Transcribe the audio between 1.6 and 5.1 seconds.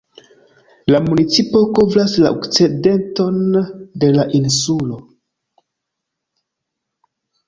kovras la okcidenton de la insulo.